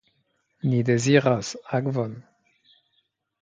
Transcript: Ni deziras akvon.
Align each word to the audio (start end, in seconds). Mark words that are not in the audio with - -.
Ni 0.69 0.79
deziras 0.87 1.51
akvon. 1.79 2.17